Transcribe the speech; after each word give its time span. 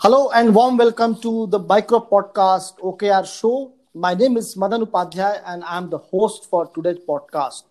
Hello 0.00 0.30
and 0.30 0.54
warm 0.54 0.76
welcome 0.76 1.20
to 1.22 1.48
the 1.48 1.58
Micro 1.58 1.98
Podcast 1.98 2.78
OKR 2.78 3.26
show. 3.26 3.72
My 3.92 4.14
name 4.14 4.36
is 4.36 4.56
Madan 4.56 4.82
Upadhyay 4.86 5.42
and 5.44 5.64
I'm 5.64 5.90
the 5.90 5.98
host 5.98 6.48
for 6.48 6.68
today's 6.68 7.00
podcast. 7.00 7.64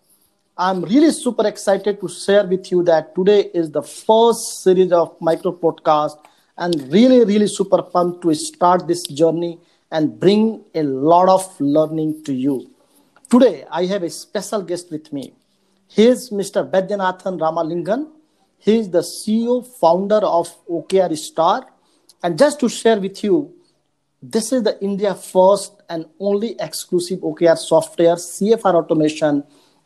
I'm 0.58 0.82
really 0.82 1.12
super 1.12 1.48
excited 1.48 2.02
to 2.02 2.10
share 2.10 2.46
with 2.46 2.70
you 2.70 2.84
that 2.84 3.16
today 3.16 3.50
is 3.54 3.72
the 3.72 3.82
first 3.82 4.62
series 4.62 4.92
of 4.92 5.16
Micro 5.22 5.54
Podcast 5.54 6.18
and 6.58 6.92
really, 6.92 7.24
really 7.24 7.48
super 7.48 7.82
pumped 7.82 8.24
to 8.24 8.34
start 8.34 8.90
this 8.90 9.04
journey 9.04 9.62
and 9.90 10.20
bring 10.20 10.66
a 10.76 10.84
lot 10.84 11.30
of 11.30 11.62
learning 11.62 12.26
to 12.26 12.34
you. 12.34 12.70
Today, 13.30 13.64
I 13.72 13.86
have 13.86 14.04
a 14.04 14.10
special 14.10 14.64
guest 14.64 14.92
with 14.92 15.14
me. 15.14 15.32
He 15.88 16.08
is 16.08 16.30
Mr. 16.32 16.70
Vaidyanathan 16.70 17.40
Ramalingam. 17.40 18.10
He 18.58 18.80
is 18.80 18.90
the 18.90 19.00
CEO, 19.00 19.66
founder 19.80 20.18
of 20.18 20.54
OKR 20.68 21.18
Star. 21.18 21.66
And 22.24 22.38
just 22.38 22.60
to 22.62 22.70
share 22.70 23.00
with 23.00 23.24
you, 23.24 23.54
this 24.22 24.52
is 24.52 24.64
the 24.64 24.82
India 24.84 25.14
first 25.14 25.74
and 25.88 26.06
only 26.20 26.56
exclusive 26.60 27.20
OKR 27.20 27.58
software, 27.58 28.16
CFR 28.16 28.74
automation, 28.74 29.44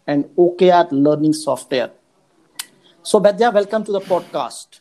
and 0.07 0.25
OKR 0.37 0.87
learning 0.91 1.33
software. 1.33 1.91
So, 3.03 3.19
Vaidya, 3.19 3.53
welcome 3.53 3.83
to 3.83 3.91
the 3.91 3.99
podcast. 3.99 4.79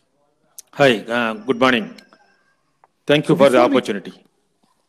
Hi, 0.74 1.00
uh, 1.00 1.34
good 1.34 1.58
morning. 1.58 1.92
Thank 3.06 3.28
you 3.28 3.34
for 3.34 3.50
the 3.50 3.58
opportunity. 3.58 4.12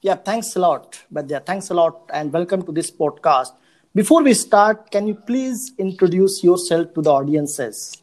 Yeah, 0.01 0.15
thanks 0.15 0.55
a 0.55 0.59
lot, 0.59 1.03
Vaidya. 1.11 1.43
Thanks 1.43 1.71
a 1.71 1.73
lot, 1.73 2.09
and 2.13 2.31
welcome 2.31 2.61
to 2.63 2.71
this 2.71 2.91
podcast. 2.91 3.53
Before 3.95 4.21
we 4.21 4.35
start, 4.35 4.91
can 4.91 5.07
you 5.07 5.15
please 5.15 5.73
introduce 5.79 6.43
yourself 6.43 6.93
to 6.93 7.01
the 7.01 7.11
audiences? 7.11 7.97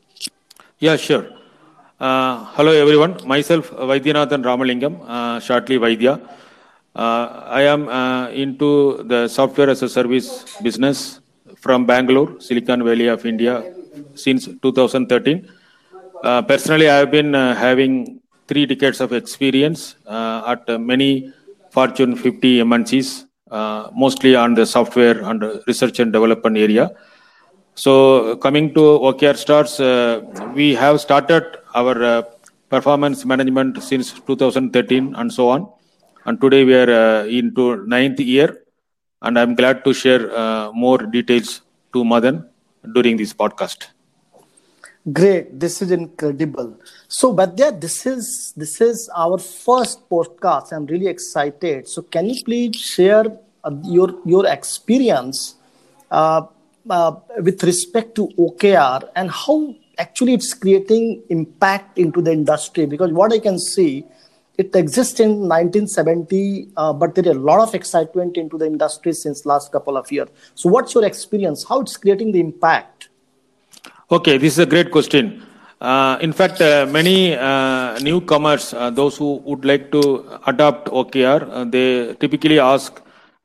Yeah, 0.81 0.97
sure. 0.97 1.38
Uh, 2.01 2.45
hello, 2.55 2.71
everyone. 2.71 3.19
Myself, 3.27 3.71
Vaidyanathan 3.71 4.45
Ramalingam, 4.45 5.05
uh, 5.05 5.41
shortly 5.41 5.79
Vaidya. 5.79 6.21
Uh, 6.95 7.43
I 7.47 7.63
am 7.63 7.89
uh, 7.89 8.29
into 8.29 9.03
the 9.03 9.27
software 9.27 9.69
as 9.69 9.83
a 9.83 9.89
service 9.89 10.45
business 10.63 11.19
from 11.57 11.87
Bangalore, 11.87 12.41
Silicon 12.41 12.85
Valley 12.85 13.09
of 13.09 13.27
India, 13.27 13.75
since 14.15 14.47
2013. 14.63 15.51
Uh, 16.23 16.43
personally, 16.43 16.89
I 16.89 16.99
have 16.99 17.11
been 17.11 17.35
uh, 17.35 17.57
having 17.57 18.21
three 18.47 18.65
decades 18.65 19.01
of 19.01 19.13
experience 19.13 19.97
at 20.07 20.69
many 20.81 21.33
Fortune 21.73 22.15
50 22.15 22.61
MNCs, 22.61 23.27
mostly 23.93 24.37
on 24.37 24.55
the 24.55 24.67
software 24.67 25.25
and 25.25 25.43
research 25.67 25.99
and 25.99 26.13
development 26.13 26.59
area. 26.59 26.93
So 27.79 28.35
coming 28.39 28.75
to 28.75 28.81
OKR 28.81 29.37
Stars, 29.37 29.79
uh, 29.79 30.21
we 30.53 30.75
have 30.75 31.01
started 31.01 31.45
our 31.79 31.97
uh, 32.13 32.23
performance 32.75 33.25
management 33.25 33.83
since 33.83 34.13
2013 34.29 35.15
and 35.15 35.33
so 35.33 35.49
on. 35.49 35.69
And 36.27 36.41
today 36.41 36.65
we 36.65 36.75
are 36.75 36.91
uh, 36.91 37.25
into 37.41 37.85
ninth 37.87 38.21
year, 38.21 38.49
and 39.23 39.39
I'm 39.39 39.55
glad 39.55 39.85
to 39.85 39.95
share 39.95 40.23
uh, 40.37 40.71
more 40.73 40.99
details 40.99 41.63
to 41.93 42.05
Madan 42.05 42.45
during 42.95 43.17
this 43.17 43.33
podcast. 43.33 43.87
Great, 45.11 45.59
this 45.59 45.81
is 45.81 45.91
incredible. 45.91 46.77
So, 47.09 47.35
Vaidya, 47.35 47.81
this 47.81 48.05
is 48.07 48.53
this 48.57 48.81
is 48.81 49.09
our 49.17 49.39
first 49.39 50.09
podcast. 50.11 50.73
I'm 50.73 50.85
really 50.87 51.07
excited. 51.07 51.89
So, 51.89 52.03
can 52.03 52.27
you 52.29 52.45
please 52.45 52.77
share 52.77 53.25
your 53.85 54.11
your 54.27 54.45
experience? 54.47 55.55
Uh, 56.11 56.43
uh, 56.91 57.13
with 57.41 57.63
respect 57.65 58.15
to 58.15 58.29
OKR 58.39 59.03
and 59.15 59.31
how 59.31 59.75
actually 59.99 60.35
it's 60.35 60.55
creating 60.55 61.23
impact 61.29 61.99
into 61.99 62.23
the 62.23 62.33
industry 62.33 62.87
because 62.87 63.13
what 63.13 63.33
I 63.33 63.39
can 63.39 63.59
see 63.59 64.05
it 64.57 64.75
exists 64.75 65.21
in 65.21 65.31
1970 65.49 66.69
uh, 66.77 66.93
but 66.93 67.15
there 67.15 67.29
is 67.29 67.37
a 67.37 67.41
lot 67.41 67.61
of 67.61 67.75
excitement 67.75 68.37
into 68.37 68.59
the 68.59 68.67
industry 68.67 69.13
since 69.13 69.47
last 69.47 69.71
couple 69.71 69.97
of 69.97 70.11
years. 70.11 70.29
So 70.55 70.69
what's 70.69 70.95
your 70.95 71.05
experience? 71.05 71.65
How 71.69 71.81
it's 71.81 71.97
creating 71.97 72.33
the 72.33 72.41
impact? 72.41 73.09
Okay 74.11 74.39
this 74.39 74.55
is 74.55 74.59
a 74.61 74.67
great 74.67 74.91
question. 74.91 75.45
Uh, 75.81 76.19
in 76.21 76.33
fact, 76.33 76.61
uh, 76.61 76.87
many 76.91 77.37
uh, 77.37 77.97
newcomers, 78.01 78.75
uh, 78.75 78.91
those 78.91 79.17
who 79.17 79.37
would 79.45 79.65
like 79.65 79.93
to 79.93 80.41
adopt 80.47 80.89
OKR, 80.89 81.49
uh, 81.49 81.65
they 81.65 82.15
typically 82.15 82.59
ask 82.59 83.01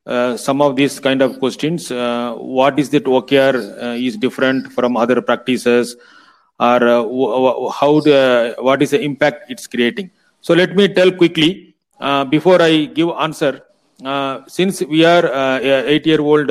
uh, 0.08 0.35
some 0.35 0.59
of 0.59 0.75
these 0.75 1.00
kind 1.00 1.22
of 1.22 1.38
questions. 1.40 1.90
What 1.91 2.80
is 2.80 2.90
that 2.90 3.03
OKR 3.03 3.97
is 4.03 4.18
different 4.18 4.72
from 4.74 4.97
other 4.97 5.22
practices, 5.22 5.96
or 6.68 6.79
uh, 6.96 7.69
how 7.79 8.00
the 8.07 8.56
what 8.68 8.81
is 8.85 8.91
the 8.96 9.01
impact 9.09 9.51
it's 9.51 9.68
creating? 9.68 10.09
So 10.41 10.53
let 10.53 10.75
me 10.75 10.88
tell 10.88 11.12
quickly 11.12 11.75
uh, 12.00 12.24
before 12.35 12.59
I 12.62 12.85
give 13.00 13.12
answer. 13.28 13.53
since 14.56 14.75
we 14.94 15.02
are 15.09 15.25
a 15.41 15.44
eight-year-old 15.91 16.50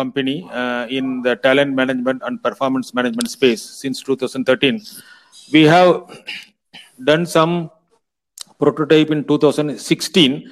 company 0.00 0.36
in 0.98 1.04
the 1.26 1.34
talent 1.46 1.72
management 1.80 2.22
and 2.26 2.42
performance 2.46 2.88
management 2.98 3.28
space 3.36 3.62
since 3.82 3.96
2013, 4.02 4.80
we 5.54 5.62
have 5.74 5.90
done 7.10 7.26
some 7.26 7.70
prototype 8.58 9.10
in 9.10 9.24
2016 9.24 10.50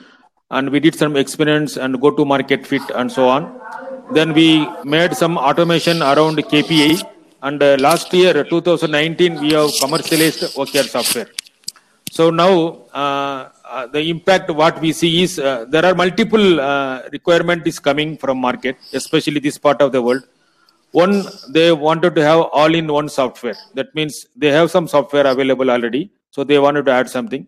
and 0.51 0.71
we 0.71 0.81
did 0.81 0.95
some 0.95 1.17
experiments 1.17 1.77
and 1.77 2.01
go 2.01 2.11
to 2.11 2.25
market 2.25 2.67
fit 2.67 2.83
and 2.95 3.11
so 3.11 3.29
on. 3.29 3.43
Then 4.13 4.35
we 4.35 4.69
made 4.85 5.15
some 5.15 5.39
automation 5.39 6.03
around 6.03 6.37
KPI. 6.37 7.12
And 7.43 7.61
uh, 7.61 7.77
last 7.81 8.13
year, 8.15 8.45
2019, 8.45 9.41
we 9.41 9.53
have 9.53 9.71
commercialized 9.81 10.43
OKR 10.55 10.89
software. 10.89 11.27
So 12.11 12.31
now 12.31 12.53
uh, 12.95 13.49
uh, 13.65 13.87
the 13.87 14.01
impact 14.01 14.51
what 14.51 14.81
we 14.81 14.93
see 14.93 15.23
is 15.23 15.39
uh, 15.39 15.65
there 15.69 15.85
are 15.85 15.95
multiple 15.95 16.61
uh, 16.61 17.03
requirement 17.11 17.67
is 17.67 17.79
coming 17.81 18.17
from 18.17 18.39
market, 18.39 18.77
especially 18.93 19.41
this 19.41 19.59
part 19.59 19.81
of 19.81 19.91
the 19.91 20.01
world. 20.01 20.23
One, 20.93 21.25
they 21.49 21.73
wanted 21.73 22.15
to 22.15 22.23
have 22.23 22.41
all-in-one 22.53 23.09
software. 23.09 23.57
That 23.75 23.95
means 23.95 24.27
they 24.37 24.53
have 24.53 24.71
some 24.71 24.87
software 24.87 25.27
available 25.27 25.71
already, 25.71 26.13
so 26.31 26.45
they 26.45 26.59
wanted 26.59 26.85
to 26.87 26.93
add 26.93 27.09
something. 27.09 27.47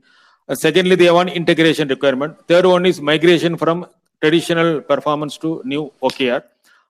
Uh, 0.49 0.55
secondly, 0.55 0.97
they 0.97 1.11
want 1.11 1.31
integration 1.31 1.87
requirement. 1.89 2.37
Third 2.49 2.67
one 2.67 2.85
is 2.85 3.01
migration 3.01 3.57
from 3.57 3.87
traditional 4.21 4.81
performance 4.81 5.37
to 5.39 5.63
new 5.65 5.93
OKR. 6.03 6.43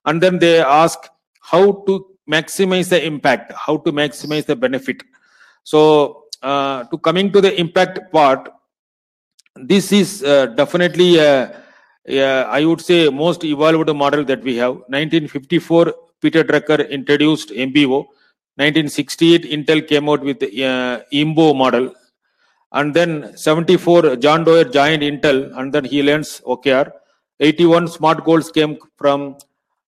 And 0.06 0.22
then 0.22 0.38
they 0.38 0.60
ask 0.60 0.98
how 1.40 1.82
to 1.86 2.13
maximize 2.30 2.88
the 2.88 3.04
impact, 3.04 3.52
how 3.54 3.76
to 3.78 3.92
maximize 3.92 4.46
the 4.46 4.56
benefit. 4.56 5.02
So, 5.62 6.24
uh, 6.42 6.84
to 6.84 6.98
coming 6.98 7.32
to 7.32 7.40
the 7.40 7.58
impact 7.58 8.12
part, 8.12 8.50
this 9.56 9.92
is 9.92 10.22
uh, 10.24 10.46
definitely, 10.46 11.20
I 11.20 12.64
would 12.64 12.80
say, 12.80 13.08
most 13.08 13.44
evolved 13.44 13.94
model 13.94 14.24
that 14.24 14.42
we 14.42 14.56
have. 14.56 14.74
1954, 14.88 15.94
Peter 16.20 16.42
Drucker 16.42 16.88
introduced 16.90 17.50
MBO. 17.50 18.06
1968, 18.56 19.44
Intel 19.44 19.86
came 19.86 20.08
out 20.08 20.22
with 20.22 20.40
the 20.40 20.64
uh, 20.64 21.00
IMBO 21.12 21.56
model 21.56 21.94
and 22.78 22.92
then 22.98 23.10
74 23.36 24.16
john 24.24 24.44
doerr 24.46 24.64
joined 24.76 25.02
intel 25.10 25.38
and 25.58 25.68
then 25.74 25.84
he 25.92 25.98
learns 26.08 26.30
okr 26.52 26.84
81 27.48 27.88
smart 27.96 28.18
goals 28.28 28.48
came 28.56 28.72
from 29.00 29.20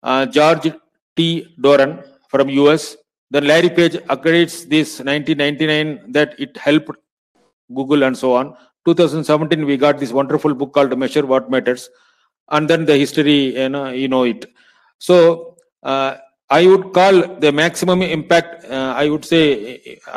uh, 0.09 0.25
george 0.37 0.66
t 1.16 1.26
doran 1.65 1.92
from 2.32 2.48
us 2.72 2.97
then 3.34 3.47
larry 3.50 3.70
page 3.78 3.97
accredits 4.15 4.56
this 4.75 4.91
1999 5.10 6.12
that 6.16 6.31
it 6.44 6.56
helped 6.66 6.98
google 7.78 8.03
and 8.09 8.16
so 8.22 8.31
on 8.41 8.47
2017 8.87 9.65
we 9.70 9.76
got 9.87 9.98
this 10.03 10.12
wonderful 10.20 10.54
book 10.60 10.72
called 10.76 10.97
measure 11.04 11.25
what 11.32 11.50
matters 11.54 11.84
and 12.56 12.69
then 12.71 12.84
the 12.91 12.97
history 13.04 13.41
you 13.62 13.69
know 13.75 13.87
you 14.03 14.09
know 14.15 14.25
it 14.32 14.42
so 15.09 15.16
uh, 15.91 16.10
i 16.59 16.66
would 16.71 16.87
call 16.98 17.16
the 17.44 17.53
maximum 17.62 18.03
impact 18.19 18.50
uh, 18.76 18.92
i 19.03 19.09
would 19.12 19.25
say 19.32 19.42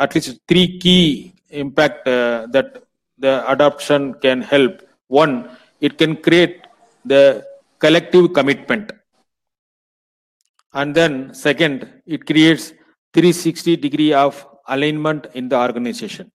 at 0.04 0.14
least 0.14 0.40
three 0.48 0.68
key 0.84 1.32
impact 1.50 2.06
uh, 2.08 2.46
that 2.50 2.68
the 3.18 3.50
adoption 3.50 4.14
can 4.14 4.42
help. 4.42 4.82
One, 5.08 5.48
it 5.80 5.98
can 5.98 6.16
create 6.16 6.60
the 7.04 7.44
collective 7.78 8.32
commitment. 8.32 8.92
And 10.76 10.94
then 10.94 11.34
second, 11.34 12.02
it 12.06 12.26
creates 12.26 12.68
360 13.14 13.76
degree 13.78 14.12
of 14.12 14.46
alignment 14.68 15.26
in 15.34 15.48
the 15.48 15.58
organization. 15.58 16.30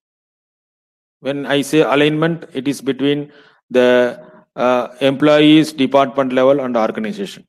When 1.19 1.45
I 1.45 1.61
say 1.61 1.81
alignment, 1.81 2.45
it 2.53 2.67
is 2.67 2.81
between 2.81 3.31
the 3.69 4.19
uh, 4.55 4.87
employees, 4.99 5.71
department 5.71 6.33
level, 6.33 6.59
and 6.59 6.75
organization. 6.75 7.47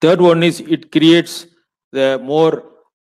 Third 0.00 0.20
one 0.20 0.42
is 0.42 0.60
it 0.60 0.92
creates 0.92 1.46
the 1.92 2.20
more 2.22 2.52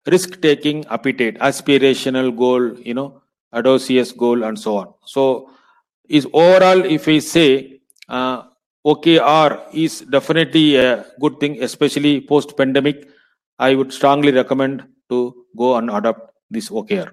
risk-taking 0.06 0.86
appetite, 0.86 1.38
aspirational 1.40 2.36
goal, 2.36 2.78
you 2.78 2.94
know, 2.94 3.22
audacious 3.54 4.12
goal 4.12 4.44
and 4.44 4.58
so 4.58 4.76
on 4.76 4.88
so 5.04 5.50
is 6.08 6.26
overall 6.32 6.84
if 6.84 7.06
we 7.06 7.20
say 7.20 7.80
uh, 8.08 8.42
okr 8.92 9.50
is 9.72 10.00
definitely 10.16 10.76
a 10.76 11.04
good 11.20 11.38
thing 11.40 11.62
especially 11.62 12.20
post 12.20 12.56
pandemic 12.56 13.08
i 13.58 13.74
would 13.74 13.92
strongly 13.92 14.32
recommend 14.32 14.84
to 15.08 15.34
go 15.56 15.76
and 15.76 15.90
adopt 15.90 16.32
this 16.50 16.68
okr 16.70 17.12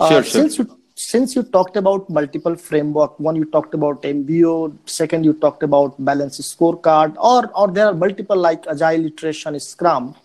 uh, 0.00 0.08
sure, 0.08 0.22
sure. 0.22 0.32
since 0.40 0.58
you 0.58 0.78
since 0.98 1.36
you 1.36 1.44
talked 1.44 1.76
about 1.76 2.10
multiple 2.10 2.56
framework, 2.56 3.20
one 3.20 3.36
you 3.36 3.44
talked 3.44 3.72
about 3.72 4.02
MBO, 4.02 4.76
second 4.84 5.22
you 5.22 5.32
talked 5.32 5.62
about 5.62 5.94
balance 6.04 6.40
scorecard, 6.40 7.16
or 7.18 7.50
or 7.54 7.68
there 7.68 7.86
are 7.86 7.94
multiple 7.94 8.36
like 8.36 8.66
agile 8.66 9.06
iteration, 9.06 9.58
Scrum. 9.60 10.16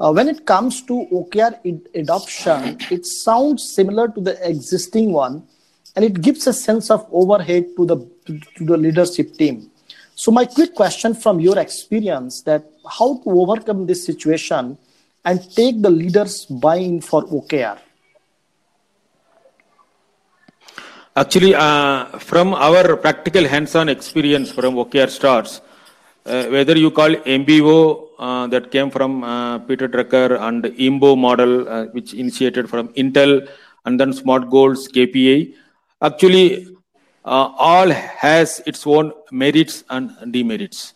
Uh, 0.00 0.12
when 0.12 0.28
it 0.28 0.44
comes 0.44 0.82
to 0.82 1.06
OKR 1.12 1.52
adoption, 1.94 2.76
it 2.90 3.06
sounds 3.06 3.72
similar 3.72 4.08
to 4.08 4.20
the 4.20 4.34
existing 4.48 5.12
one, 5.12 5.46
and 5.94 6.04
it 6.04 6.20
gives 6.20 6.46
a 6.48 6.52
sense 6.52 6.90
of 6.90 7.06
overhead 7.12 7.64
to 7.76 7.86
the 7.86 7.96
to 8.26 8.64
the 8.64 8.76
leadership 8.76 9.34
team. 9.34 9.70
So 10.14 10.32
my 10.32 10.46
quick 10.46 10.74
question 10.74 11.14
from 11.14 11.40
your 11.40 11.58
experience 11.58 12.42
that 12.42 12.64
how 12.88 13.20
to 13.22 13.30
overcome 13.30 13.86
this 13.86 14.04
situation 14.04 14.78
and 15.24 15.42
take 15.54 15.82
the 15.82 15.90
leaders 15.90 16.46
buy-in 16.46 17.00
for 17.00 17.24
OKR. 17.24 17.78
Actually, 21.14 21.54
uh, 21.54 22.04
from 22.18 22.54
our 22.54 22.96
practical 22.96 23.44
hands-on 23.46 23.88
experience 23.88 24.50
from 24.50 24.74
OKR 24.74 25.08
stars, 25.08 25.60
uh, 26.26 26.44
whether 26.46 26.76
you 26.76 26.90
call 26.90 27.08
MBO 27.08 28.08
uh, 28.18 28.46
that 28.48 28.70
came 28.70 28.90
from 28.90 29.24
uh, 29.24 29.58
Peter 29.60 29.88
Drucker 29.88 30.40
and 30.40 30.64
IMBO 30.64 31.16
model, 31.16 31.68
uh, 31.68 31.84
which 31.86 32.14
initiated 32.14 32.68
from 32.68 32.88
Intel, 32.94 33.48
and 33.84 33.98
then 33.98 34.12
Smart 34.12 34.50
Goals, 34.50 34.88
KPI, 34.88 35.54
actually 36.02 36.75
all 37.26 37.90
has 37.90 38.62
its 38.66 38.86
own 38.86 39.12
merits 39.30 39.84
and 39.90 40.32
demerits. 40.32 40.94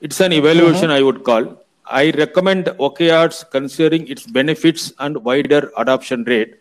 It's 0.00 0.20
an 0.20 0.32
evaluation, 0.32 0.90
mm-hmm. 0.90 0.98
I 0.98 1.02
would 1.02 1.24
call. 1.24 1.64
I 1.86 2.10
recommend 2.10 2.66
OKRs 2.66 3.50
considering 3.50 4.06
its 4.08 4.26
benefits 4.26 4.92
and 4.98 5.16
wider 5.24 5.72
adoption 5.76 6.24
rate, 6.24 6.56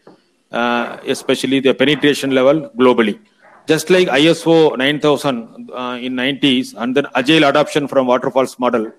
uh, 0.52 0.98
especially 1.06 1.60
the 1.60 1.74
penetration 1.74 2.32
level 2.32 2.70
globally. 2.78 3.20
Just 3.68 3.90
like 3.90 4.08
ISO 4.08 4.78
9000 4.78 5.70
uh, 5.72 6.00
in 6.02 6.14
90s, 6.14 6.74
and 6.78 6.96
then 6.96 7.08
agile 7.16 7.44
adoption 7.44 7.88
from 7.88 8.08
waterfalls 8.08 8.58
model 8.58 8.92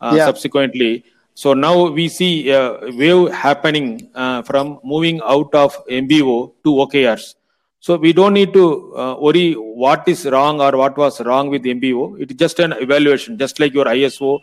uh, 0.00 0.12
yeah. 0.14 0.26
subsequently. 0.26 1.04
So 1.34 1.54
now 1.54 1.88
we 1.88 2.08
see 2.08 2.50
a 2.50 2.78
wave 2.92 3.32
happening 3.32 4.10
uh, 4.14 4.42
from 4.42 4.78
moving 4.84 5.22
out 5.24 5.54
of 5.54 5.74
MBO 5.86 6.52
to 6.64 6.70
OKRs. 6.70 7.34
So 7.80 7.96
we 7.96 8.12
don't 8.12 8.34
need 8.34 8.52
to 8.52 8.94
uh, 8.94 9.16
worry 9.18 9.54
what 9.54 10.06
is 10.06 10.26
wrong 10.26 10.60
or 10.60 10.76
what 10.76 10.98
was 10.98 11.18
wrong 11.22 11.48
with 11.48 11.62
MBO. 11.62 12.20
It 12.20 12.30
is 12.30 12.36
just 12.36 12.58
an 12.58 12.74
evaluation, 12.74 13.38
just 13.38 13.58
like 13.58 13.72
your 13.72 13.86
ISO 13.86 14.40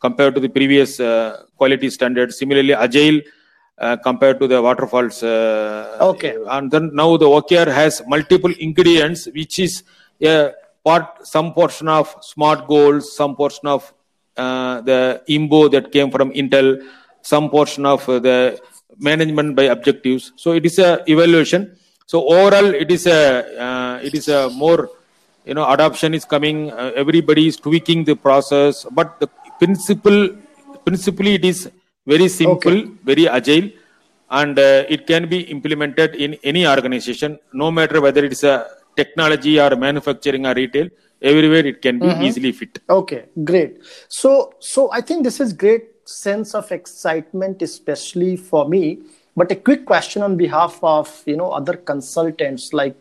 compared 0.00 0.34
to 0.34 0.40
the 0.40 0.48
previous 0.48 0.98
uh, 0.98 1.44
quality 1.56 1.88
standard. 1.88 2.34
Similarly, 2.34 2.74
Agile 2.74 3.20
uh, 3.78 3.96
compared 3.96 4.40
to 4.40 4.48
the 4.48 4.60
waterfalls. 4.60 5.22
Uh, 5.22 5.98
okay. 6.00 6.36
And 6.48 6.68
then 6.68 6.90
now 6.92 7.16
the 7.16 7.26
OKR 7.26 7.72
has 7.72 8.02
multiple 8.08 8.52
ingredients, 8.58 9.26
which 9.26 9.60
is 9.60 9.84
a 10.20 10.52
part, 10.84 11.24
some 11.24 11.54
portion 11.54 11.86
of 11.86 12.12
smart 12.22 12.66
goals, 12.66 13.16
some 13.16 13.36
portion 13.36 13.68
of 13.68 13.94
uh, 14.36 14.80
the 14.80 15.22
IMBO 15.28 15.70
that 15.70 15.92
came 15.92 16.10
from 16.10 16.32
Intel, 16.32 16.84
some 17.22 17.50
portion 17.50 17.86
of 17.86 18.04
the 18.06 18.60
management 18.98 19.54
by 19.54 19.64
objectives. 19.64 20.32
So 20.34 20.52
it 20.54 20.66
is 20.66 20.80
a 20.80 21.04
evaluation 21.06 21.76
so 22.10 22.18
overall, 22.34 22.68
it 22.82 22.90
is 22.90 23.06
a 23.06 23.20
uh, 23.66 23.94
it 24.06 24.14
is 24.18 24.26
a 24.36 24.50
more 24.62 24.90
you 25.48 25.54
know 25.56 25.66
adoption 25.74 26.12
is 26.18 26.24
coming. 26.32 26.56
Uh, 26.72 26.90
everybody 27.02 27.44
is 27.50 27.56
tweaking 27.66 28.00
the 28.08 28.16
process, 28.16 28.84
but 28.98 29.20
the 29.20 29.28
principle 29.60 30.18
principally 30.86 31.34
it 31.38 31.44
is 31.44 31.70
very 32.12 32.26
simple, 32.26 32.78
okay. 32.78 32.90
very 33.10 33.28
agile, 33.28 33.68
and 34.38 34.58
uh, 34.58 34.94
it 34.94 35.06
can 35.06 35.28
be 35.34 35.40
implemented 35.54 36.16
in 36.16 36.34
any 36.42 36.66
organization, 36.66 37.38
no 37.52 37.70
matter 37.70 38.00
whether 38.00 38.24
it 38.24 38.32
is 38.32 38.42
a 38.42 38.56
technology 38.96 39.60
or 39.60 39.70
manufacturing 39.76 40.46
or 40.46 40.54
retail. 40.54 40.88
Everywhere 41.22 41.64
it 41.72 41.80
can 41.80 42.00
be 42.00 42.06
mm-hmm. 42.06 42.26
easily 42.26 42.50
fit. 42.50 42.80
Okay, 42.98 43.22
great. 43.44 43.78
So 44.08 44.54
so 44.58 44.90
I 44.90 45.00
think 45.00 45.22
this 45.22 45.38
is 45.38 45.52
great 45.52 45.86
sense 46.08 46.56
of 46.56 46.72
excitement, 46.72 47.62
especially 47.70 48.36
for 48.36 48.68
me 48.68 48.84
but 49.36 49.52
a 49.52 49.56
quick 49.56 49.86
question 49.86 50.22
on 50.22 50.36
behalf 50.36 50.78
of 50.82 51.22
you 51.26 51.36
know 51.36 51.50
other 51.50 51.76
consultants 51.76 52.72
like 52.72 52.96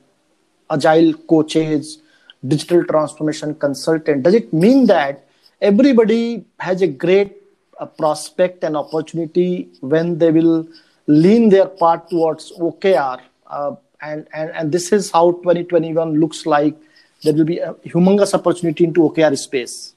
agile 0.70 1.14
coaches, 1.14 2.00
digital 2.48 2.86
transformation 2.86 3.56
consultant. 3.56 4.24
Does 4.24 4.36
it 4.36 4.54
mean 4.54 4.86
that 4.88 5.26
everybody 5.62 6.46
has 6.60 6.81
a 6.81 6.88
great 6.88 7.38
uh, 7.80 7.86
prospect 7.86 8.64
and 8.64 8.78
opportunity 8.78 9.70
when 9.81 10.18
they 10.18 10.31
will 10.31 10.68
lean 11.08 11.50
their 11.50 11.68
path 11.68 12.10
towards 12.10 12.52
OKR? 12.60 13.22
Uh, 13.48 13.76
and, 14.02 14.28
and, 14.34 14.52
and 14.52 14.72
this 14.72 14.92
is 14.92 15.12
how 15.12 15.31
2021 15.31 16.20
looks 16.20 16.46
like. 16.46 16.76
There 17.24 17.34
will 17.34 17.46
be 17.46 17.58
a 17.58 17.74
humongous 17.86 18.34
opportunity 18.34 18.86
into 18.86 19.02
OKR 19.02 19.38
space. 19.38 19.94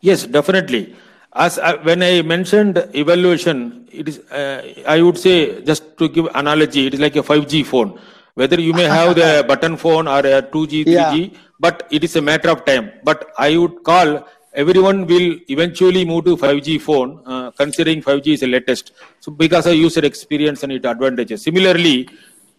Yes, 0.00 0.24
definitely 0.24 0.94
as 1.34 1.58
I, 1.58 1.74
when 1.76 2.02
I 2.02 2.22
mentioned 2.22 2.76
evaluation, 2.94 3.88
it 3.92 4.08
is 4.08 4.18
uh, 4.30 4.62
I 4.86 5.00
would 5.02 5.18
say 5.18 5.62
just 5.62 5.96
to 5.98 6.08
give 6.08 6.28
analogy, 6.34 6.86
it 6.86 6.94
is 6.94 7.00
like 7.00 7.16
a 7.16 7.22
5G 7.22 7.66
phone. 7.66 7.98
Whether 8.34 8.60
you 8.60 8.72
may 8.72 8.84
have 8.84 9.16
the 9.16 9.44
button 9.48 9.76
phone 9.76 10.08
or 10.08 10.20
a 10.20 10.42
2G, 10.42 10.84
3G, 10.84 10.86
yeah. 10.86 11.38
but 11.58 11.86
it 11.90 12.04
is 12.04 12.16
a 12.16 12.22
matter 12.22 12.50
of 12.50 12.64
time. 12.64 12.90
But 13.04 13.32
I 13.38 13.56
would 13.56 13.82
call 13.84 14.26
everyone 14.54 15.06
will 15.06 15.38
eventually 15.48 16.04
move 16.04 16.24
to 16.24 16.36
5G 16.36 16.80
phone, 16.80 17.22
uh, 17.26 17.50
considering 17.52 18.02
5G 18.02 18.34
is 18.34 18.40
the 18.40 18.46
latest. 18.48 18.92
So 19.20 19.30
because 19.30 19.66
of 19.66 19.74
user 19.74 20.04
experience 20.04 20.62
and 20.62 20.72
its 20.72 20.86
advantages. 20.86 21.42
Similarly, 21.42 22.08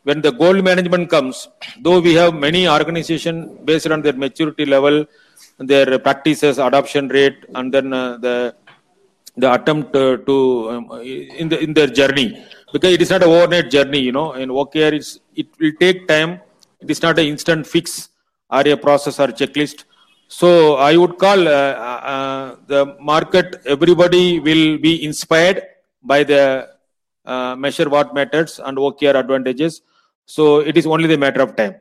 when 0.04 0.22
the 0.22 0.32
goal 0.32 0.62
management 0.62 1.10
comes, 1.10 1.48
though 1.82 2.00
we 2.00 2.14
have 2.16 2.34
many 2.34 2.68
organizations 2.68 3.60
based 3.66 3.88
on 3.88 4.02
their 4.02 4.14
maturity 4.14 4.66
level, 4.66 5.06
their 5.60 6.00
practices, 6.00 6.58
adoption 6.58 7.08
rate, 7.10 7.46
and 7.56 7.74
then 7.74 7.94
uh, 7.94 8.18
the 8.18 8.56
the 9.38 9.52
attempt 9.54 9.96
uh, 9.96 10.18
to 10.18 10.70
um, 10.72 10.92
in 11.02 11.50
the 11.50 11.60
in 11.60 11.74
their 11.74 11.88
journey. 11.88 12.46
Because 12.74 12.94
it 12.94 13.02
is 13.02 13.10
not 13.10 13.24
a 13.24 13.26
overnight 13.26 13.70
journey 13.70 14.00
you 14.00 14.12
know. 14.12 14.34
In 14.34 14.50
OKR 14.50 14.94
it's 14.94 15.20
it 15.36 15.48
will 15.60 15.74
take 15.80 16.08
time. 16.08 16.40
It 16.80 16.90
is 16.90 17.02
not 17.02 17.20
an 17.20 17.26
instant 17.26 17.68
fix 17.68 18.10
or 18.50 18.62
a 18.68 18.76
process 18.76 19.20
or 19.20 19.28
checklist. 19.28 19.86
So 20.28 20.76
I 20.76 20.96
would 20.96 21.18
call 21.18 21.48
uh, 21.48 21.52
uh, 21.52 22.56
the 22.68 22.96
market 23.00 23.62
everybody 23.66 24.40
will 24.40 24.78
be 24.78 25.04
inspired 25.04 25.64
by 26.02 26.24
the 26.24 26.70
uh, 27.26 27.56
measure 27.56 27.90
what 27.90 28.14
matters 28.14 28.60
and 28.60 28.78
OKR 28.78 29.16
advantages. 29.16 29.82
So 30.26 30.60
it 30.60 30.78
is 30.78 30.86
only 30.88 31.08
the 31.08 31.18
matter 31.18 31.42
of 31.42 31.56
time 31.56 31.76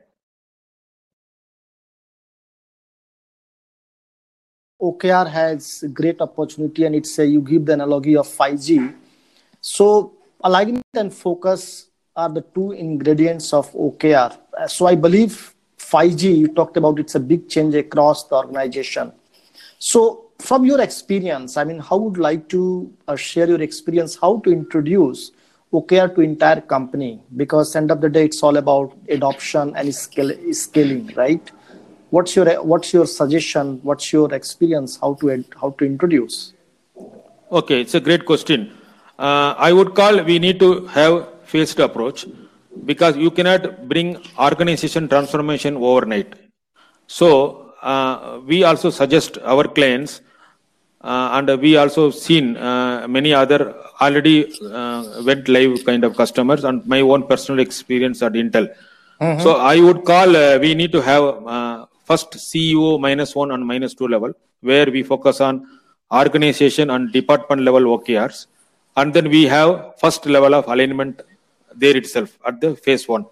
OKR 4.81 5.29
has 5.29 5.83
great 5.93 6.19
opportunity, 6.21 6.85
and 6.85 6.95
it's 6.95 7.17
a, 7.19 7.25
you 7.25 7.41
give 7.41 7.65
the 7.65 7.73
analogy 7.73 8.17
of 8.17 8.27
5G. 8.27 8.95
So 9.61 10.13
alignment 10.43 10.85
and 10.95 11.13
focus 11.13 11.87
are 12.15 12.29
the 12.29 12.41
two 12.41 12.71
ingredients 12.71 13.53
of 13.53 13.71
OKR. 13.73 14.37
So 14.67 14.87
I 14.87 14.95
believe 14.95 15.53
5G, 15.77 16.37
you 16.37 16.47
talked 16.47 16.77
about, 16.77 16.99
it's 16.99 17.15
a 17.15 17.19
big 17.19 17.47
change 17.47 17.75
across 17.75 18.23
the 18.27 18.35
organization. 18.35 19.11
So 19.77 20.31
from 20.39 20.65
your 20.65 20.81
experience, 20.81 21.57
I 21.57 21.63
mean, 21.63 21.79
how 21.79 21.97
would 21.97 22.17
like 22.17 22.49
to 22.49 22.91
uh, 23.07 23.15
share 23.15 23.47
your 23.47 23.61
experience 23.61 24.17
how 24.19 24.39
to 24.39 24.51
introduce 24.51 25.31
OKR 25.71 26.15
to 26.15 26.21
entire 26.21 26.61
company? 26.61 27.21
Because 27.37 27.75
end 27.75 27.91
of 27.91 28.01
the 28.01 28.09
day, 28.09 28.25
it's 28.25 28.41
all 28.41 28.57
about 28.57 28.97
adoption 29.09 29.75
and 29.75 29.93
scale, 29.93 30.31
scaling, 30.53 31.11
right? 31.15 31.51
What's 32.11 32.35
your 32.35 32.45
what's 32.63 32.93
your 32.93 33.07
suggestion? 33.07 33.79
What's 33.83 34.13
your 34.13 34.33
experience? 34.33 34.99
How 35.01 35.13
to 35.15 35.43
how 35.59 35.71
to 35.79 35.85
introduce? 35.85 36.53
Okay 37.51 37.81
it's 37.81 37.95
a 37.95 37.99
great 37.99 38.25
question. 38.25 38.71
Uh, 39.17 39.53
i 39.67 39.71
would 39.77 39.93
call 39.99 40.23
we 40.29 40.39
need 40.39 40.59
to 40.59 40.69
have 40.97 41.15
phased 41.51 41.79
approach 41.79 42.25
because 42.85 43.17
you 43.17 43.31
cannot 43.31 43.87
bring 43.87 44.17
organization 44.39 45.07
transformation 45.07 45.75
overnight. 45.77 46.33
So 47.07 47.73
uh, 47.81 48.39
we 48.45 48.63
also 48.63 48.89
suggest 48.89 49.37
our 49.43 49.65
clients 49.67 50.21
uh, 51.01 51.29
and 51.33 51.61
we 51.61 51.75
also 51.77 52.09
seen 52.11 52.55
uh, 52.57 53.07
many 53.07 53.33
other 53.33 53.75
already 53.99 54.53
uh, 54.71 55.21
went 55.25 55.47
live 55.47 55.83
kind 55.85 56.03
of 56.03 56.15
customers 56.15 56.63
and 56.63 56.85
my 56.85 57.01
own 57.01 57.27
personal 57.27 57.59
experience 57.59 58.21
at 58.21 58.33
intel. 58.33 58.73
Mm-hmm. 59.21 59.43
so 59.43 59.57
i 59.57 59.79
would 59.79 60.03
call 60.03 60.35
uh, 60.35 60.57
we 60.57 60.73
need 60.73 60.91
to 60.91 60.99
have 60.99 61.23
first 62.11 62.31
CEO 62.51 62.99
minus 62.99 63.35
one 63.41 63.51
and 63.55 63.65
minus 63.65 63.93
two 63.99 64.07
level, 64.15 64.31
where 64.69 64.87
we 64.95 65.01
focus 65.03 65.39
on 65.49 65.53
organization 66.21 66.89
and 66.89 67.11
department 67.19 67.61
level 67.67 67.83
OKRs. 67.97 68.47
And 68.97 69.13
then 69.13 69.29
we 69.29 69.43
have 69.45 69.93
first 69.99 70.25
level 70.25 70.53
of 70.59 70.67
alignment 70.67 71.21
there 71.81 71.95
itself 71.95 72.37
at 72.45 72.59
the 72.59 72.75
phase 72.75 73.07
one. 73.07 73.25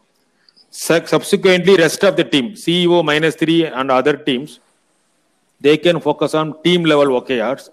Subsequently, 0.71 1.75
rest 1.75 2.03
of 2.03 2.15
the 2.15 2.23
team, 2.23 2.51
CEO 2.51 3.03
minus 3.03 3.35
three 3.35 3.65
and 3.65 3.91
other 3.91 4.15
teams, 4.15 4.59
they 5.59 5.75
can 5.77 5.99
focus 5.99 6.33
on 6.33 6.61
team 6.63 6.85
level 6.85 7.19
OKRs 7.19 7.69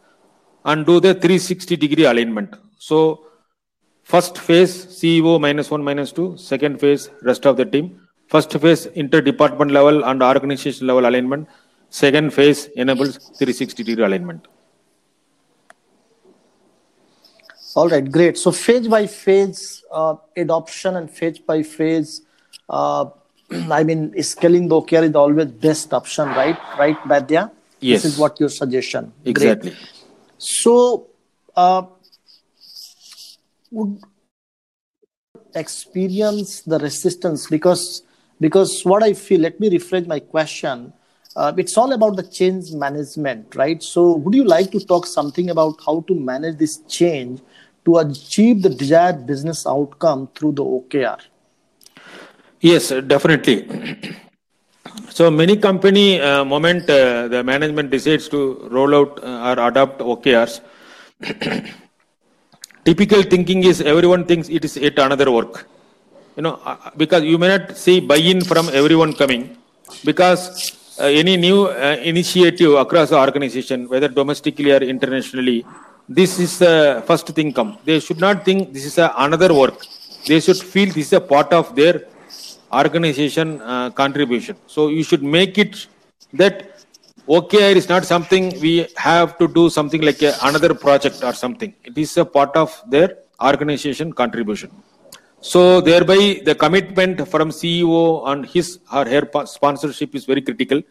and 0.65 0.85
do 0.85 0.99
the 0.99 1.15
360 1.15 1.77
degree 1.77 2.05
alignment. 2.05 2.57
So, 2.79 3.27
first 4.03 4.39
phase 4.39 4.87
CEO 4.87 5.41
minus 5.41 5.71
one, 5.71 5.85
minus 5.85 6.11
two, 6.11 6.37
second 6.37 6.81
phase 6.81 7.11
rest 7.23 7.47
of 7.47 7.57
the 7.57 7.67
team, 7.67 8.06
First 8.29 8.53
phase, 8.53 8.87
inter-department 8.87 9.71
level 9.71 10.05
and 10.05 10.23
organization 10.23 10.87
level 10.87 11.07
alignment. 11.07 11.49
Second 11.91 12.33
phase 12.35 12.67
enables 12.77 13.17
360 13.17 13.85
degree 13.85 14.05
alignment. 14.05 14.47
All 17.77 17.89
right, 17.89 18.11
great. 18.11 18.39
So 18.39 18.51
phase 18.53 18.89
by 18.89 19.07
phase 19.07 19.85
uh, 19.93 20.17
adoption 20.37 20.97
and 20.97 21.11
phase 21.11 21.39
by 21.39 21.63
phase, 21.63 22.23
uh, 22.69 23.11
I 23.51 23.85
mean, 23.85 24.21
scaling 24.23 24.69
the 24.69 24.77
OKR 24.77 25.09
is 25.11 25.15
always 25.15 25.47
best 25.47 25.93
option, 25.93 26.29
right? 26.29 26.59
Right, 26.79 26.97
Vaidya? 27.01 27.51
Yes. 27.81 28.03
This 28.03 28.15
is 28.15 28.19
what 28.19 28.41
your 28.41 28.49
suggestion. 28.49 29.13
Exactly. 29.25 29.71
Great. 29.71 29.93
So, 30.39 31.09
uh, 31.55 31.83
would 33.71 34.03
experience 35.55 36.63
the 36.63 36.79
resistance 36.79 37.47
because 37.47 38.03
because 38.41 38.83
what 38.85 39.03
I 39.03 39.13
feel. 39.13 39.41
Let 39.41 39.61
me 39.61 39.71
rephrase 39.71 40.07
my 40.07 40.21
question. 40.21 40.93
Uh, 41.35 41.53
it's 41.59 41.77
all 41.77 41.93
about 41.93 42.17
the 42.17 42.23
change 42.23 42.73
management, 42.73 43.55
right? 43.55 43.83
So, 43.83 44.17
would 44.17 44.35
you 44.35 44.45
like 44.45 44.71
to 44.71 44.81
talk 44.81 45.07
something 45.07 45.51
about 45.51 45.79
how 45.85 46.01
to 46.09 46.15
manage 46.15 46.57
this 46.57 46.79
change 46.89 47.41
to 47.85 47.99
achieve 47.99 48.63
the 48.63 48.71
desired 48.71 49.27
business 49.27 49.67
outcome 49.67 50.29
through 50.35 50.53
the 50.53 50.65
OKR? 50.65 51.21
Yes, 52.61 52.89
definitely. 52.89 53.69
so 55.11 55.31
many 55.31 55.57
company 55.57 56.21
uh, 56.21 56.45
moment 56.45 56.89
uh, 56.89 57.29
the 57.29 57.45
management 57.45 57.91
decides 57.91 58.29
to 58.31 58.69
roll 58.71 58.95
out 58.95 59.23
uh, 59.23 59.49
or 59.49 59.69
adopt 59.69 60.01
OKRs. 60.01 60.61
Typical 62.85 63.23
thinking 63.23 63.65
is 63.65 63.81
everyone 63.81 64.25
thinks 64.25 64.49
it 64.49 64.65
is 64.65 64.77
yet 64.77 64.99
another 64.99 65.31
work. 65.31 65.69
You 66.37 66.43
know, 66.43 66.61
uh, 66.65 66.91
because 66.97 67.23
you 67.25 67.39
may 67.39 67.49
not 67.49 67.77
see 67.77 67.99
buy-in 68.01 68.41
from 68.43 68.69
everyone 68.81 69.13
coming, 69.15 69.57
because 70.05 70.43
uh, 71.01 71.05
any 71.05 71.37
new 71.37 71.67
uh, 71.67 71.97
initiative 72.13 72.75
across 72.75 73.09
the 73.11 73.19
organization, 73.19 73.89
whether 73.89 74.09
domestically 74.09 74.71
or 74.73 74.83
internationally, 74.95 75.65
this 76.09 76.39
is 76.39 76.59
the 76.59 77.03
first 77.07 77.27
thing 77.29 77.53
come. 77.53 77.79
They 77.85 78.01
should 78.01 78.21
not 78.21 78.45
think 78.45 78.73
this 78.73 78.85
is 78.85 78.99
another 78.99 79.53
work. 79.53 79.79
They 80.27 80.41
should 80.41 80.59
feel 80.59 80.89
this 80.89 81.07
is 81.09 81.13
a 81.15 81.21
part 81.21 81.53
of 81.53 81.75
their 81.75 82.03
organization 82.73 83.61
uh, 83.63 83.91
contribution. 83.91 84.57
So 84.67 84.89
you 84.89 85.05
should 85.05 85.23
make 85.23 85.57
it 85.59 85.87
that 86.35 86.85
OKR 87.29 87.75
is 87.75 87.89
not 87.89 88.05
something 88.05 88.61
we 88.61 88.87
have 88.97 89.39
to 89.39 89.49
do 89.49 89.69
something 89.71 90.03
like 90.03 90.23
a, 90.23 90.35
another 90.43 90.75
project 90.75 91.25
or 91.25 91.33
something. 91.33 91.75
It 91.85 91.97
is 91.97 92.17
a 92.17 92.25
part 92.25 92.55
of 92.57 92.71
their 92.89 93.19
organization 93.43 94.13
contribution. 94.13 94.71
So 95.53 95.81
thereby 95.81 96.41
the 96.49 96.55
commitment 96.63 97.17
from 97.33 97.51
CEO 97.51 98.27
and 98.29 98.45
his 98.45 98.81
or 98.93 99.05
her 99.13 99.25
sponsorship 99.47 100.15
is 100.19 100.25
very 100.25 100.43
critical. 100.43 100.83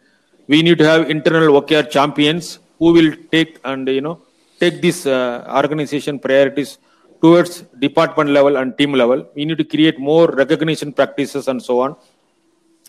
We 0.48 0.62
need 0.62 0.78
to 0.78 0.86
have 0.90 1.10
internal 1.10 1.60
OKR 1.60 1.90
champions 1.90 2.58
who 2.78 2.92
will 2.96 3.12
take 3.30 3.60
and 3.64 3.86
you 3.88 4.00
know 4.00 4.22
take 4.58 4.80
these 4.80 5.06
uh, 5.06 5.44
organization 5.60 6.18
priorities 6.18 6.78
towards 7.20 7.62
department 7.86 8.30
level 8.30 8.56
and 8.56 8.78
team 8.78 8.92
level. 8.94 9.28
We 9.34 9.44
need 9.44 9.58
to 9.58 9.64
create 9.64 9.98
more 9.98 10.28
recognition 10.28 10.90
practices 10.92 11.48
and 11.48 11.62
so 11.62 11.80
on. 11.80 11.96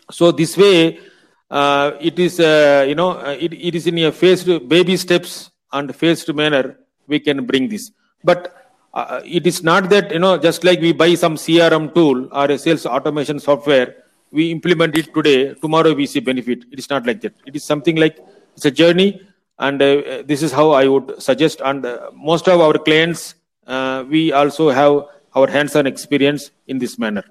So 0.09 0.31
this 0.31 0.55
way, 0.55 0.99
uh, 1.51 1.91
it 1.99 2.17
is 2.17 2.39
uh, 2.39 2.85
you 2.87 2.95
know 2.95 3.11
uh, 3.11 3.35
it, 3.37 3.51
it 3.51 3.75
is 3.75 3.87
in 3.87 3.97
a 3.99 4.11
phased 4.13 4.69
baby 4.69 4.95
steps 4.95 5.51
and 5.73 5.93
phased 5.93 6.33
manner 6.33 6.77
we 7.07 7.19
can 7.19 7.45
bring 7.45 7.67
this. 7.67 7.91
But 8.23 8.56
uh, 9.01 9.21
it 9.25 9.45
is 9.51 9.63
not 9.63 9.89
that 9.93 10.11
you 10.11 10.19
know 10.19 10.37
just 10.37 10.63
like 10.63 10.79
we 10.87 10.91
buy 10.93 11.13
some 11.15 11.35
CRM 11.35 11.93
tool 11.93 12.27
or 12.31 12.45
a 12.55 12.57
sales 12.57 12.85
automation 12.85 13.39
software, 13.39 13.95
we 14.31 14.51
implement 14.51 14.97
it 14.97 15.13
today. 15.13 15.53
Tomorrow 15.65 15.93
we 15.93 16.05
see 16.05 16.19
benefit. 16.19 16.65
It 16.71 16.79
is 16.79 16.89
not 16.89 17.05
like 17.05 17.21
that. 17.21 17.33
It 17.45 17.55
is 17.55 17.63
something 17.63 17.95
like 17.95 18.17
it's 18.55 18.65
a 18.65 18.71
journey 18.71 19.09
and 19.59 19.81
uh, 19.81 20.23
this 20.25 20.43
is 20.43 20.51
how 20.51 20.71
i 20.71 20.87
would 20.87 21.21
suggest 21.21 21.61
and 21.65 21.85
uh, 21.85 22.09
most 22.13 22.47
of 22.47 22.61
our 22.61 22.77
clients 22.77 23.35
uh, 23.67 24.03
we 24.07 24.31
also 24.31 24.69
have 24.69 25.05
our 25.35 25.47
hands-on 25.47 25.87
experience 25.87 26.51
in 26.67 26.77
this 26.77 26.97
manner 26.97 27.23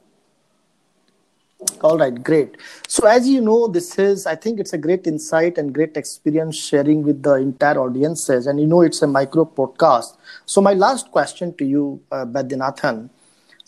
all 1.82 1.98
right 1.98 2.22
great. 2.22 2.56
So 2.88 3.06
as 3.06 3.28
you 3.28 3.40
know 3.40 3.68
this 3.68 3.98
is 3.98 4.26
i 4.26 4.34
think 4.34 4.60
it's 4.60 4.72
a 4.72 4.78
great 4.78 5.06
insight 5.06 5.58
and 5.58 5.74
great 5.74 5.96
experience 5.96 6.56
sharing 6.56 7.02
with 7.02 7.22
the 7.22 7.34
entire 7.34 7.78
audiences. 7.78 8.46
And 8.46 8.60
you 8.60 8.66
know 8.66 8.82
it's 8.82 9.02
a 9.02 9.06
micro 9.06 9.44
podcast. 9.44 10.16
So 10.46 10.60
my 10.60 10.74
last 10.74 11.10
question 11.10 11.54
to 11.56 11.64
you 11.64 12.00
uh, 12.10 12.24
Vaidyanathan, 12.26 13.10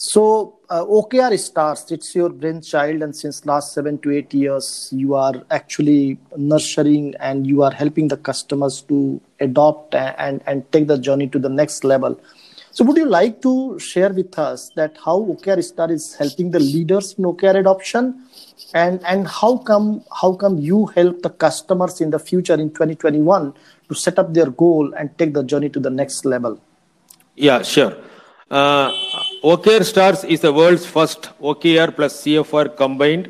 so 0.00 0.56
uh, 0.70 0.84
OKR 0.86 1.36
stars, 1.36 1.90
it's 1.90 2.14
your 2.14 2.28
brainchild, 2.28 3.02
and 3.02 3.16
since 3.16 3.44
last 3.46 3.72
seven 3.74 3.98
to 3.98 4.12
eight 4.12 4.32
years, 4.32 4.90
you 4.92 5.14
are 5.14 5.34
actually 5.50 6.18
nurturing 6.36 7.16
and 7.18 7.48
you 7.48 7.64
are 7.64 7.72
helping 7.72 8.06
the 8.06 8.16
customers 8.16 8.80
to 8.82 9.20
adopt 9.40 9.96
and, 9.96 10.40
and 10.46 10.70
take 10.70 10.86
the 10.86 10.98
journey 10.98 11.26
to 11.26 11.38
the 11.40 11.48
next 11.48 11.82
level. 11.82 12.20
So, 12.70 12.84
would 12.84 12.96
you 12.96 13.06
like 13.06 13.42
to 13.42 13.78
share 13.78 14.12
with 14.12 14.38
us 14.38 14.70
that 14.76 14.96
how 15.04 15.20
OKR 15.20 15.62
Star 15.64 15.90
is 15.90 16.14
helping 16.14 16.50
the 16.50 16.60
leaders 16.60 17.14
in 17.18 17.24
OKR 17.24 17.56
adoption, 17.60 18.24
and 18.74 19.02
and 19.04 19.26
how 19.26 19.56
come 19.58 20.04
how 20.20 20.32
come 20.32 20.58
you 20.58 20.86
help 20.86 21.22
the 21.22 21.30
customers 21.30 22.00
in 22.00 22.10
the 22.10 22.18
future 22.18 22.54
in 22.54 22.70
2021 22.70 23.54
to 23.88 23.94
set 23.94 24.18
up 24.18 24.34
their 24.34 24.50
goal 24.50 24.92
and 24.94 25.16
take 25.18 25.34
the 25.34 25.42
journey 25.42 25.68
to 25.70 25.80
the 25.80 25.90
next 25.90 26.24
level? 26.24 26.60
Yeah, 27.36 27.62
sure. 27.62 27.96
Uh, 28.50 28.90
OKR 29.44 29.84
Stars 29.84 30.24
is 30.24 30.40
the 30.40 30.52
world's 30.52 30.86
first 30.86 31.30
OKR 31.40 31.94
plus 31.94 32.22
CFR 32.22 32.76
combined 32.76 33.28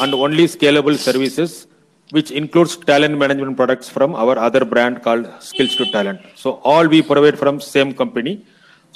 and 0.00 0.12
only 0.12 0.44
scalable 0.44 0.96
services, 0.96 1.66
which 2.10 2.30
includes 2.30 2.76
talent 2.76 3.16
management 3.16 3.56
products 3.56 3.88
from 3.88 4.14
our 4.14 4.36
other 4.38 4.64
brand 4.64 5.02
called 5.02 5.30
Skills 5.40 5.76
to 5.76 5.90
Talent. 5.92 6.20
So 6.34 6.60
all 6.64 6.88
we 6.88 7.00
provide 7.00 7.38
from 7.38 7.60
same 7.60 7.94
company. 7.94 8.44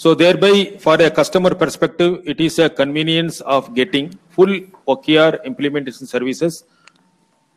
So 0.02 0.14
thereby, 0.14 0.78
for 0.78 0.94
a 0.94 1.10
customer 1.10 1.54
perspective, 1.54 2.22
it 2.24 2.40
is 2.40 2.58
a 2.58 2.70
convenience 2.70 3.42
of 3.42 3.74
getting 3.74 4.18
full 4.30 4.52
OKR 4.88 5.44
implementation 5.44 6.06
services 6.06 6.64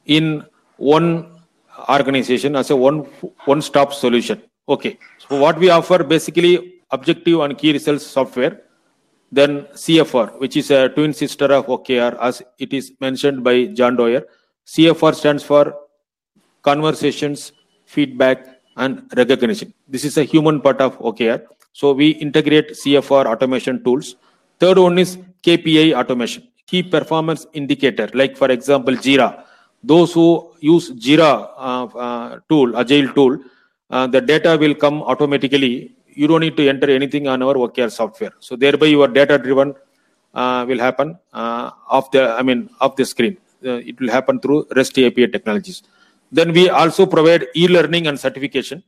in 0.06 0.44
one 0.76 1.40
organization 1.88 2.58
as 2.58 2.70
a 2.70 2.76
one 2.76 2.98
one-stop 3.52 3.94
solution. 3.94 4.42
Okay. 4.68 5.00
So 5.20 5.40
what 5.40 5.58
we 5.58 5.70
offer 5.70 6.04
basically 6.04 6.82
objective 6.92 7.40
and 7.40 7.58
key 7.58 7.72
results 7.72 8.06
software. 8.06 8.64
Then 9.32 9.64
CFR, 9.86 10.38
which 10.42 10.58
is 10.58 10.70
a 10.70 10.90
twin 10.90 11.14
sister 11.14 11.46
of 11.46 11.68
OKR, 11.68 12.18
as 12.20 12.44
it 12.60 12.74
is 12.74 12.92
mentioned 13.00 13.46
by 13.46 13.68
John 13.68 13.96
Doerr. 13.96 14.24
CFR 14.68 15.16
stands 15.16 15.44
for 15.44 15.74
conversations, 16.62 17.54
feedback, 17.86 18.46
and 18.76 19.10
recognition. 19.16 19.74
This 19.88 20.04
is 20.04 20.18
a 20.18 20.26
human 20.26 20.60
part 20.60 20.82
of 20.82 21.00
OKR. 21.00 21.42
So 21.74 21.92
we 21.92 22.10
integrate 22.12 22.70
CFR 22.72 23.26
automation 23.26 23.84
tools. 23.84 24.16
Third 24.60 24.78
one 24.78 24.98
is 24.98 25.18
KPI 25.44 25.94
automation, 25.94 26.48
key 26.68 26.84
performance 26.84 27.46
indicator, 27.54 28.10
like 28.14 28.38
for 28.38 28.50
example, 28.50 28.94
Jira. 28.94 29.44
Those 29.84 30.14
who 30.14 30.54
use 30.62 30.92
Jira 30.92 31.50
uh, 31.58 31.86
uh, 31.98 32.40
tool, 32.48 32.78
Agile 32.78 33.12
tool, 33.14 33.40
uh, 33.90 34.08
the 34.08 34.22
data 34.22 34.58
will 34.58 34.74
come 34.76 35.04
automatically 35.04 35.96
you 36.16 36.28
don't 36.28 36.42
need 36.42 36.58
to 36.58 36.68
enter 36.68 36.90
anything 36.90 37.28
on 37.28 37.42
our 37.42 37.56
OKR 37.56 37.92
software. 37.92 38.34
So 38.40 38.56
thereby 38.56 38.88
your 38.88 39.08
data 39.08 39.38
driven 39.38 39.76
uh, 40.34 40.66
will 40.68 40.80
happen 40.80 41.18
uh, 41.34 41.72
off 41.90 42.12
the, 42.12 42.32
I 42.32 42.42
mean, 42.42 42.70
off 42.80 42.96
the 42.96 43.06
screen. 43.06 43.38
Uh, 43.66 43.78
it 43.78 44.00
will 44.00 44.10
happen 44.10 44.40
through 44.40 44.68
REST 44.76 45.00
API 45.00 45.28
technologies. 45.28 45.84
Then 46.32 46.52
we 46.52 46.70
also 46.70 47.06
provide 47.06 47.48
e-learning 47.56 48.08
and 48.08 48.20
certification. 48.20 48.84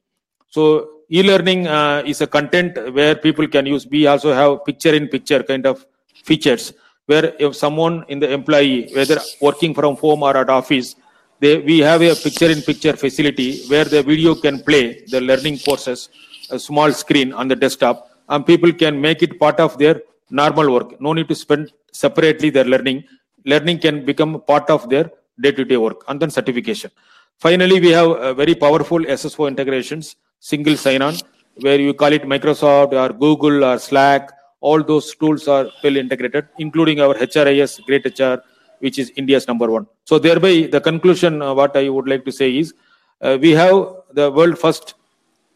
So 0.49 0.94
e-learning 1.09 1.67
uh, 1.67 2.03
is 2.05 2.21
a 2.21 2.27
content 2.27 2.93
where 2.93 3.15
people 3.15 3.47
can 3.47 3.65
use. 3.65 3.87
We 3.87 4.07
also 4.07 4.33
have 4.33 4.65
picture-in-picture 4.65 5.43
kind 5.43 5.65
of 5.65 5.85
features 6.23 6.73
where 7.05 7.33
if 7.39 7.55
someone 7.55 8.03
in 8.07 8.19
the 8.19 8.31
employee, 8.31 8.89
whether 8.93 9.19
working 9.41 9.73
from 9.73 9.95
home 9.97 10.23
or 10.23 10.35
at 10.35 10.49
office, 10.49 10.95
they, 11.39 11.59
we 11.59 11.79
have 11.79 12.01
a 12.01 12.15
picture-in-picture 12.15 12.95
facility 12.95 13.65
where 13.67 13.85
the 13.85 14.01
video 14.01 14.33
can 14.35 14.61
play 14.63 15.03
the 15.07 15.21
learning 15.21 15.59
courses 15.59 16.09
a 16.51 16.59
small 16.59 16.91
screen 16.91 17.33
on 17.33 17.47
the 17.47 17.55
desktop 17.55 18.09
and 18.29 18.45
people 18.45 18.71
can 18.71 18.99
make 18.99 19.21
it 19.23 19.39
part 19.39 19.59
of 19.59 19.77
their 19.77 20.01
normal 20.29 20.71
work. 20.71 20.99
No 21.01 21.13
need 21.13 21.27
to 21.27 21.35
spend 21.35 21.71
separately 21.91 22.49
their 22.49 22.65
learning. 22.65 23.03
Learning 23.45 23.79
can 23.79 24.05
become 24.05 24.41
part 24.41 24.69
of 24.69 24.89
their 24.89 25.11
day-to-day 25.39 25.77
work 25.77 26.03
and 26.07 26.19
then 26.19 26.29
certification. 26.29 26.91
Finally 27.39 27.79
we 27.79 27.89
have 27.89 28.09
uh, 28.11 28.33
very 28.33 28.55
powerful 28.55 28.99
sso 28.99 29.47
integrations 29.47 30.15
single 30.39 30.77
sign-on 30.77 31.15
where 31.61 31.79
you 31.79 31.93
call 31.93 32.11
it 32.11 32.23
microsoft 32.23 32.93
or 32.93 33.13
google 33.13 33.63
or 33.63 33.77
slack 33.79 34.31
all 34.61 34.83
those 34.83 35.15
tools 35.15 35.47
are 35.47 35.67
well 35.83 35.97
integrated 35.97 36.47
including 36.59 36.99
our 36.99 37.15
hris 37.15 37.79
great 37.87 38.05
hr 38.19 38.35
which 38.79 38.97
is 38.99 39.11
india's 39.15 39.47
number 39.47 39.69
one 39.71 39.85
so 40.03 40.19
thereby 40.19 40.67
the 40.71 40.81
conclusion 40.81 41.41
uh, 41.41 41.53
what 41.53 41.75
i 41.77 41.87
would 41.89 42.07
like 42.07 42.25
to 42.25 42.31
say 42.31 42.49
is 42.57 42.73
uh, 43.21 43.37
we 43.39 43.51
have 43.51 43.75
the 44.13 44.29
world 44.31 44.57
first 44.57 44.95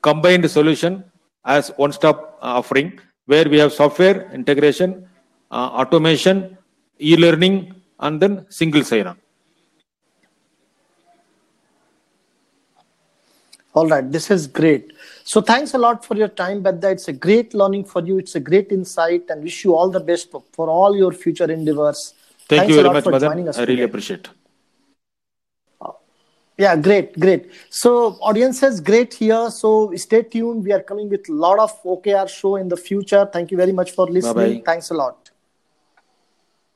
combined 0.01 0.49
solution 0.49 1.03
as 1.45 1.69
one-stop 1.77 2.37
offering 2.41 2.99
where 3.25 3.47
we 3.47 3.57
have 3.59 3.71
software 3.71 4.31
integration, 4.33 5.07
uh, 5.51 5.69
automation, 5.81 6.57
e-learning, 6.99 7.73
and 7.99 8.19
then 8.21 8.45
single 8.49 8.83
sign-on. 8.83 9.17
All 13.75 13.87
right, 13.87 14.11
this 14.11 14.31
is 14.31 14.47
great. 14.47 14.93
So 15.23 15.41
thanks 15.41 15.73
a 15.75 15.77
lot 15.77 16.03
for 16.03 16.15
your 16.15 16.27
time, 16.27 16.63
Vaidya. 16.63 16.91
It's 16.91 17.07
a 17.07 17.13
great 17.13 17.53
learning 17.53 17.85
for 17.85 18.03
you. 18.03 18.17
It's 18.17 18.35
a 18.35 18.39
great 18.39 18.71
insight, 18.71 19.25
and 19.29 19.43
wish 19.43 19.63
you 19.63 19.75
all 19.75 19.89
the 19.89 19.99
best 19.99 20.31
for, 20.31 20.43
for 20.53 20.69
all 20.69 20.95
your 20.95 21.11
future 21.11 21.49
endeavors. 21.51 22.15
Thank 22.47 22.61
thanks 22.61 22.73
you 22.73 22.79
a 22.79 22.83
very 22.83 22.87
lot 22.87 22.93
much, 22.95 23.03
for 23.03 23.19
joining 23.19 23.47
us 23.47 23.57
I 23.57 23.61
really 23.61 23.75
today. 23.75 23.83
appreciate. 23.83 24.27
Yeah, 26.57 26.75
great, 26.75 27.17
great. 27.17 27.51
So 27.69 28.17
audiences, 28.21 28.81
great 28.81 29.13
here. 29.13 29.49
So 29.49 29.93
stay 29.95 30.23
tuned. 30.23 30.65
We 30.65 30.73
are 30.73 30.81
coming 30.81 31.07
with 31.07 31.29
a 31.29 31.31
lot 31.31 31.57
of 31.57 31.71
OKR 31.83 32.27
show 32.27 32.57
in 32.57 32.67
the 32.67 32.75
future. 32.75 33.29
Thank 33.31 33.51
you 33.51 33.55
very 33.57 33.71
much 33.71 33.91
for 33.91 34.07
listening. 34.07 34.33
Bye-bye. 34.33 34.63
Thanks 34.65 34.89
a 34.89 34.93
lot. 34.95 35.28